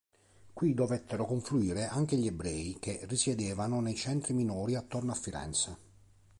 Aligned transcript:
Qui 0.55 0.73
dovettero 0.73 1.25
confluire 1.27 1.83
anche 1.85 2.15
gli 2.17 2.25
ebrei 2.25 2.77
che 2.79 3.01
risiedevano 3.03 3.81
nei 3.81 3.93
centri 3.93 4.33
minori 4.33 4.73
attorno 4.73 5.11
a 5.11 5.13
Firenze. 5.13 5.77